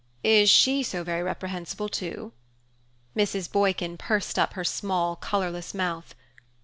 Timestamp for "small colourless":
4.63-5.75